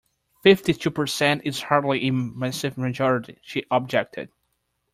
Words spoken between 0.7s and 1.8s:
percent is